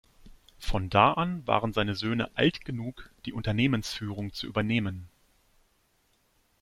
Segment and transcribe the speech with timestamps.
[0.57, 5.09] Von da an waren seine Söhne alt genug die Unternehmensführung zu übernehmen.